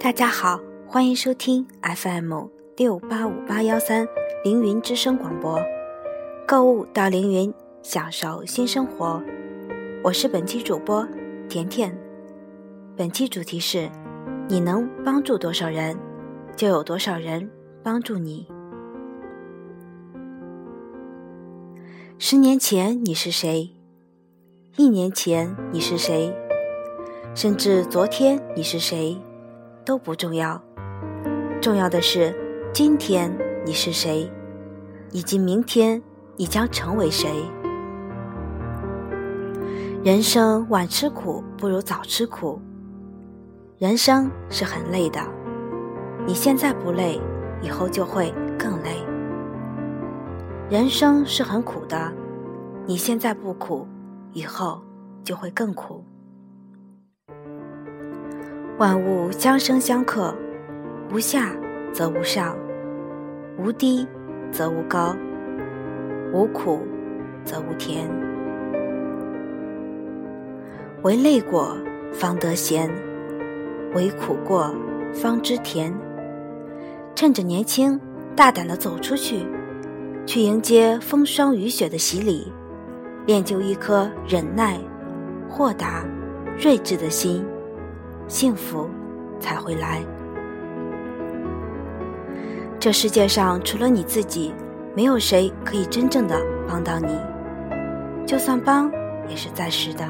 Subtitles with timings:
[0.00, 2.44] 大家好，欢迎收听 FM
[2.76, 4.06] 六八五八幺三
[4.44, 5.60] 凌云之声广播，
[6.46, 9.20] 购物到凌云，享受新生活。
[10.04, 11.04] 我是本期主播
[11.48, 11.92] 甜甜，
[12.96, 13.90] 本期主题是：
[14.48, 15.98] 你能帮助多少人，
[16.54, 17.50] 就有多少人
[17.82, 18.46] 帮助你。
[22.18, 23.72] 十年前你是谁？
[24.76, 26.32] 一年前你是谁？
[27.34, 29.20] 甚至昨天你是谁？
[29.88, 30.62] 都不重要，
[31.62, 32.36] 重要的是
[32.74, 33.34] 今天
[33.64, 34.30] 你是谁，
[35.12, 36.02] 以及明天
[36.36, 37.42] 你将成为谁。
[40.04, 42.60] 人生晚吃苦不如早吃苦，
[43.78, 45.20] 人生是很累的，
[46.26, 47.18] 你现在不累，
[47.62, 49.02] 以后就会更累。
[50.68, 52.12] 人生是很苦的，
[52.84, 53.88] 你现在不苦，
[54.34, 54.82] 以后
[55.24, 56.04] 就会更苦。
[58.78, 60.32] 万物相生相克，
[61.12, 61.52] 无下
[61.92, 62.56] 则无上，
[63.58, 64.06] 无低
[64.52, 65.16] 则无高，
[66.32, 66.86] 无苦
[67.44, 68.08] 则无甜。
[71.02, 71.76] 唯累过
[72.12, 72.88] 方得闲，
[73.96, 74.72] 唯苦过
[75.12, 75.92] 方知甜。
[77.16, 78.00] 趁着年轻，
[78.36, 79.44] 大胆的走出去，
[80.24, 82.52] 去迎接风霜雨雪的洗礼，
[83.26, 84.78] 练就一颗忍耐、
[85.50, 86.04] 豁达、
[86.56, 87.44] 睿智的心。
[88.28, 88.88] 幸福
[89.40, 90.00] 才会来。
[92.78, 94.54] 这世界上除了你自己，
[94.94, 97.18] 没有谁可以真正的帮到你。
[98.24, 98.92] 就算帮，
[99.26, 100.04] 也是暂时的。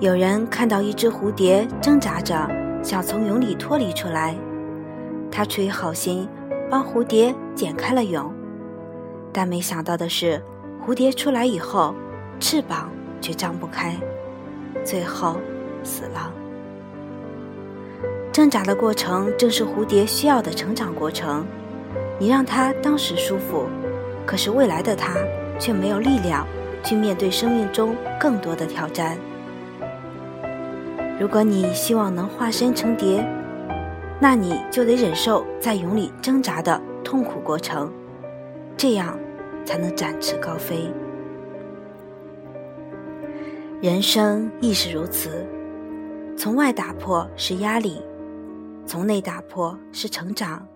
[0.00, 2.48] 有人看到一只蝴蝶挣扎着
[2.82, 4.34] 想从蛹里脱离出来，
[5.30, 6.28] 他出于好心
[6.70, 8.32] 帮蝴蝶剪开了蛹，
[9.32, 10.42] 但没想到的是，
[10.84, 11.94] 蝴蝶出来以后，
[12.40, 13.96] 翅膀却张不开。
[14.86, 15.36] 最后
[15.82, 16.32] 死了。
[18.32, 21.44] 挣扎的过程正是蝴蝶需要的成长过程。
[22.18, 23.66] 你让它当时舒服，
[24.24, 25.14] 可是未来的它
[25.58, 26.46] 却没有力量
[26.82, 29.18] 去面对生命中更多的挑战。
[31.18, 33.26] 如果你希望能化身成蝶，
[34.18, 37.92] 那你就得忍受在蛹里挣扎的痛苦过程，
[38.76, 39.18] 这样
[39.64, 40.90] 才能展翅高飞。
[43.82, 45.46] 人生亦是如此，
[46.34, 48.00] 从外打破是压力，
[48.86, 50.66] 从内打破是成长。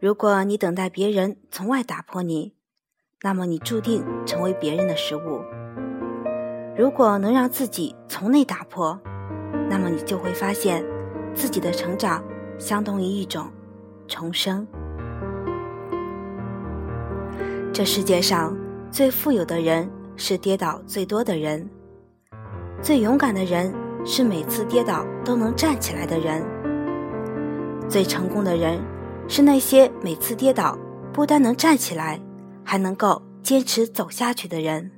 [0.00, 2.54] 如果你等待别人从外打破你，
[3.20, 5.42] 那么你注定成为别人的食物。
[6.78, 8.98] 如果能让自己从内打破，
[9.68, 10.82] 那么你就会发现，
[11.34, 12.24] 自己的成长
[12.58, 13.50] 相当于一种
[14.08, 14.66] 重生。
[17.70, 18.56] 这世界上
[18.90, 19.86] 最富有的人。
[20.16, 21.68] 是跌倒最多的人，
[22.82, 23.72] 最勇敢的人
[24.04, 26.42] 是每次跌倒都能站起来的人。
[27.88, 28.80] 最成功的人
[29.28, 30.76] 是那些每次跌倒
[31.12, 32.20] 不但能站起来，
[32.64, 34.90] 还能够坚持走下去的人。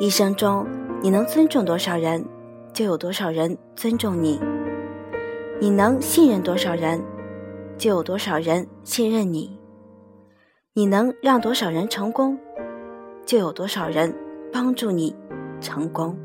[0.00, 0.66] 一生中，
[1.00, 2.24] 你能尊重多少人，
[2.72, 4.40] 就有多少人尊重你；
[5.60, 7.00] 你能信任多少人，
[7.78, 9.56] 就有多少人信任你；
[10.72, 12.36] 你能让多少人成功。
[13.24, 14.14] 就有多少人
[14.52, 15.14] 帮助你
[15.60, 16.16] 成功？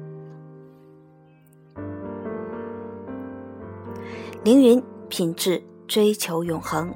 [4.43, 6.93] 凌云品质追求永恒。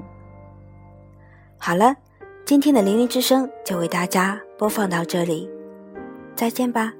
[1.57, 1.95] 好了，
[2.45, 5.49] 今天的凌云之声就为大家播放到这里，
[6.35, 6.93] 再见吧。